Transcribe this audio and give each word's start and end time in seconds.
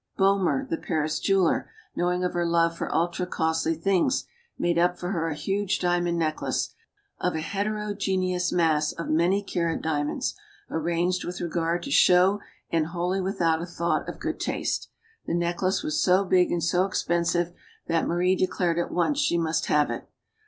Boehmer, 0.17 0.65
the 0.67 0.77
Paris 0.77 1.19
jeweler, 1.19 1.69
knowing 1.95 2.23
of 2.23 2.33
her 2.33 2.43
love 2.43 2.75
for 2.75 2.91
ultra 2.91 3.27
costly 3.27 3.75
things, 3.75 4.25
made 4.57 4.79
up 4.79 4.97
for 4.97 5.11
her 5.11 5.27
a 5.27 5.35
huge 5.35 5.77
diamond 5.77 6.17
necklace, 6.17 6.73
of 7.19 7.35
a 7.35 7.39
heterogeneous 7.41 8.51
mass 8.51 8.93
of 8.93 9.09
many 9.09 9.43
carat 9.43 9.79
diamonds, 9.83 10.33
arranged 10.71 11.23
with 11.23 11.39
regard 11.39 11.83
to 11.83 11.91
show 11.91 12.39
and 12.71 12.87
wholly 12.87 13.21
without 13.21 13.61
a 13.61 13.65
thought 13.67 14.09
of 14.09 14.19
good 14.19 14.39
taste. 14.39 14.89
The 15.27 15.35
necklace 15.35 15.83
was 15.83 16.01
so 16.01 16.25
big 16.25 16.51
and 16.51 16.63
so 16.63 16.85
expensive 16.87 17.53
that 17.85 18.07
Marie 18.07 18.35
declared 18.35 18.79
at 18.79 18.89
once 18.91 19.19
she 19.19 19.37
must 19.37 19.67
have 19.67 19.91
it. 19.91 20.09